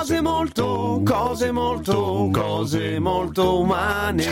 [0.00, 4.24] Cose molto, cose molto, cose molto umane.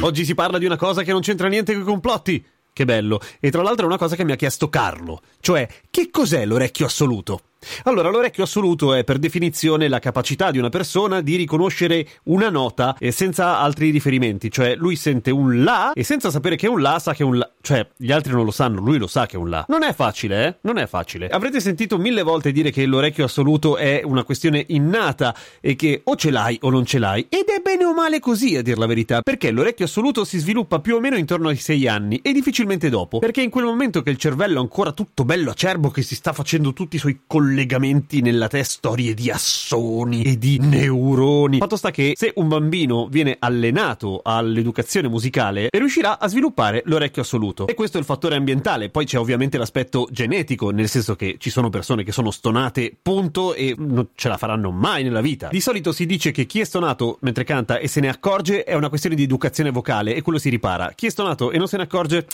[0.00, 2.44] Oggi si parla di una cosa che non c'entra niente con i complotti.
[2.72, 3.20] Che bello.
[3.38, 5.20] E tra l'altro è una cosa che mi ha chiesto Carlo.
[5.38, 7.51] Cioè, che cos'è l'orecchio assoluto?
[7.84, 12.96] Allora, l'orecchio assoluto è per definizione la capacità di una persona di riconoscere una nota
[12.98, 16.80] e senza altri riferimenti, cioè lui sente un La e senza sapere che è un
[16.80, 19.26] La sa che è un La, cioè gli altri non lo sanno, lui lo sa
[19.26, 19.64] che è un La.
[19.68, 20.56] Non è facile, eh?
[20.62, 21.28] Non è facile.
[21.28, 26.16] Avrete sentito mille volte dire che l'orecchio assoluto è una questione innata e che o
[26.16, 28.86] ce l'hai o non ce l'hai ed è bene o male così a dir la
[28.86, 32.88] verità, perché l'orecchio assoluto si sviluppa più o meno intorno ai sei anni e difficilmente
[32.88, 36.14] dopo, perché in quel momento che il cervello è ancora tutto bello acerbo che si
[36.14, 41.58] sta facendo tutti i suoi collegamenti collegamenti nella testa, storie di assoni e di neuroni.
[41.58, 47.66] Fatto sta che se un bambino viene allenato all'educazione musicale, riuscirà a sviluppare l'orecchio assoluto.
[47.66, 48.88] E questo è il fattore ambientale.
[48.88, 53.52] Poi c'è ovviamente l'aspetto genetico, nel senso che ci sono persone che sono stonate, punto,
[53.52, 55.48] e non ce la faranno mai nella vita.
[55.48, 58.74] Di solito si dice che chi è stonato mentre canta e se ne accorge è
[58.74, 60.92] una questione di educazione vocale e quello si ripara.
[60.94, 62.26] Chi è stonato e non se ne accorge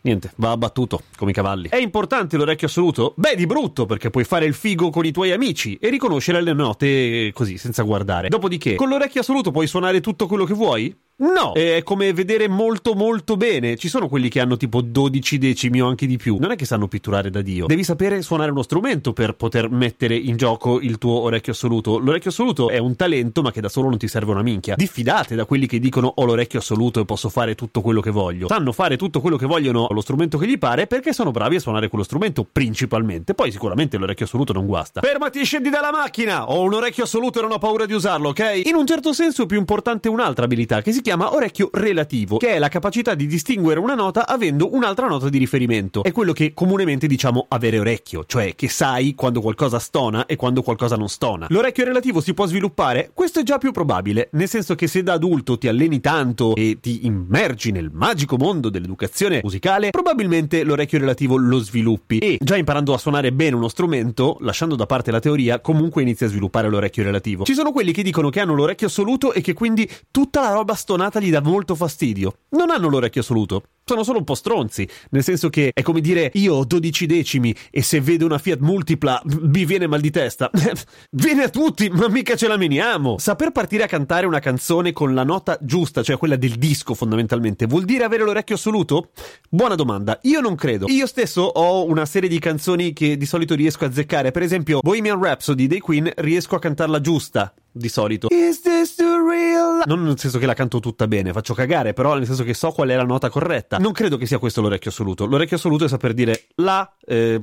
[0.00, 1.68] Niente, va abbattuto, come i cavalli.
[1.68, 3.14] È importante l'orecchio assoluto?
[3.16, 6.52] Beh, di brutto, perché puoi fare il figo con i tuoi amici e riconoscere le
[6.52, 8.28] note così, senza guardare.
[8.28, 10.96] Dopodiché, con l'orecchio assoluto puoi suonare tutto quello che vuoi?
[11.20, 13.76] No, è come vedere molto molto bene.
[13.76, 16.36] Ci sono quelli che hanno tipo 12 decimi o anche di più.
[16.38, 17.66] Non è che sanno pitturare da Dio.
[17.66, 21.98] Devi sapere suonare uno strumento per poter mettere in gioco il tuo orecchio assoluto.
[21.98, 24.76] L'orecchio assoluto è un talento, ma che da solo non ti serve una minchia.
[24.76, 28.46] Diffidate da quelli che dicono ho l'orecchio assoluto e posso fare tutto quello che voglio.
[28.46, 31.60] Sanno fare tutto quello che vogliono allo strumento che gli pare perché sono bravi a
[31.60, 33.34] suonare quello strumento principalmente.
[33.34, 35.00] Poi sicuramente l'orecchio assoluto non guasta.
[35.00, 36.48] Fermati e scendi dalla macchina!
[36.48, 38.62] Ho un orecchio assoluto e non ho paura di usarlo, ok?
[38.66, 42.50] In un certo senso è più importante un'altra abilità che si chiama orecchio relativo, che
[42.50, 46.02] è la capacità di distinguere una nota avendo un'altra nota di riferimento.
[46.02, 50.62] È quello che comunemente diciamo avere orecchio, cioè che sai quando qualcosa stona e quando
[50.62, 51.46] qualcosa non stona.
[51.50, 53.10] L'orecchio relativo si può sviluppare?
[53.14, 56.78] Questo è già più probabile, nel senso che se da adulto ti alleni tanto e
[56.80, 62.94] ti immergi nel magico mondo dell'educazione musicale, probabilmente l'orecchio relativo lo sviluppi e già imparando
[62.94, 67.02] a suonare bene uno strumento, lasciando da parte la teoria, comunque inizi a sviluppare l'orecchio
[67.02, 67.44] relativo.
[67.44, 70.74] Ci sono quelli che dicono che hanno l'orecchio assoluto e che quindi tutta la roba
[70.98, 72.38] stonata gli dà molto fastidio.
[72.50, 76.30] Non hanno l'orecchio assoluto, sono solo un po' stronzi, nel senso che è come dire
[76.34, 80.50] io ho 12 decimi e se vedo una Fiat Multipla mi viene mal di testa.
[81.10, 83.16] viene a tutti, ma mica ce la meniamo.
[83.18, 87.64] Saper partire a cantare una canzone con la nota giusta, cioè quella del disco fondamentalmente,
[87.64, 89.10] vuol dire avere l'orecchio assoluto?
[89.48, 90.86] Buona domanda, io non credo.
[90.88, 94.80] Io stesso ho una serie di canzoni che di solito riesco a azzeccare, per esempio
[94.82, 98.28] Bohemian Rhapsody dei Queen riesco a cantarla giusta di solito.
[98.30, 99.82] Is this the real?
[99.86, 102.70] Non nel senso che la canto tutta bene, faccio cagare, però nel senso che so
[102.72, 103.77] qual è la nota corretta.
[103.78, 105.26] Non credo che sia questo l'orecchio assoluto.
[105.26, 107.42] L'orecchio assoluto è saper dire la, eh,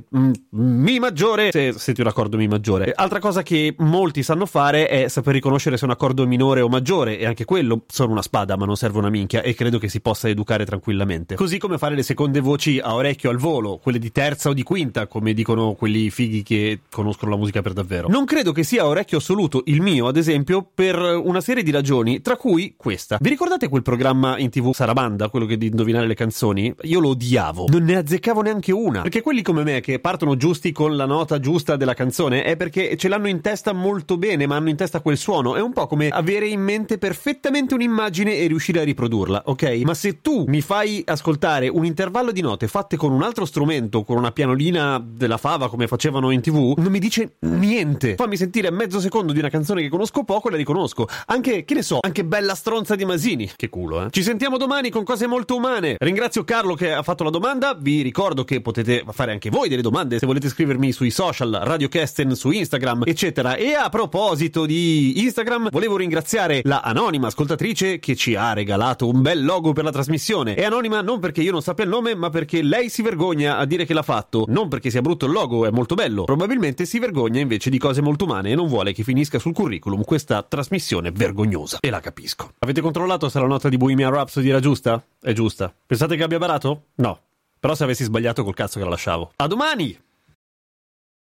[0.86, 2.92] mi maggiore se senti un accordo mi maggiore.
[2.94, 7.18] Altra cosa che molti sanno fare è saper riconoscere se un accordo minore o maggiore,
[7.18, 10.00] e anche quello sono una spada, ma non serve una minchia, e credo che si
[10.00, 11.34] possa educare tranquillamente.
[11.34, 14.62] Così come fare le seconde voci a orecchio al volo, quelle di terza o di
[14.62, 18.06] quinta, come dicono quelli fighi che conoscono la musica per davvero.
[18.06, 22.20] Non credo che sia orecchio assoluto il mio, ad esempio, per una serie di ragioni,
[22.20, 23.18] tra cui questa.
[23.20, 26.72] Vi ricordate quel programma in tv Sarabanda, quello che di indovinare le canzoni?
[26.82, 27.64] Io lo odiavo.
[27.70, 29.02] Non ne azzeccavo neanche una.
[29.02, 32.98] Perché quelli come me che partono giusti con la nota giusta della canzone è perché
[32.98, 35.56] ce l'hanno in testa molto bene, ma hanno in testa quel suono.
[35.56, 39.80] È un po' come avere in mente perfettamente un'immagine e riuscire a riprodurla, ok?
[39.84, 44.04] Ma se tu mi fai ascoltare un intervallo di note fatte con un altro strumento,
[44.04, 48.16] con una pianolina della fava come facevano in tv, non mi dice niente.
[48.16, 51.08] Fammi sentire mezzo secondo di una canzone che conosco poco e la riconosco.
[51.28, 53.50] Anche, che ne so, anche bella stronza di Masini.
[53.56, 54.10] Che culo, eh?
[54.10, 55.96] Ci sentiamo domani con cose molto umane.
[55.98, 57.74] Ringrazio Carlo che ha fatto la domanda.
[57.80, 61.86] Vi ricordo che potete fare anche voi delle domande se volete scrivermi sui social, Radio
[61.86, 63.54] Kesten su Instagram, eccetera.
[63.54, 69.22] E a proposito di Instagram, volevo ringraziare la anonima ascoltatrice che ci ha regalato un
[69.22, 70.54] bel logo per la trasmissione.
[70.54, 73.64] È anonima non perché io non sappia il nome, ma perché lei si vergogna a
[73.64, 74.44] dire che l'ha fatto.
[74.48, 76.24] Non perché sia brutto il logo, è molto bello.
[76.24, 80.02] Probabilmente si vergogna invece di cose molto umane e non vuole che finisca sul curriculum
[80.02, 81.78] questa trasmissione vergognosa.
[81.80, 82.54] E la capisco.
[82.58, 85.00] Avete controllato se la nota di Bohemian Rhapsody era giusta?
[85.20, 85.72] È giusta.
[85.86, 86.86] Pensate che abbia barato?
[86.96, 87.20] No.
[87.60, 89.32] Però se avessi sbagliato col cazzo che la lasciavo.
[89.36, 90.05] A domani!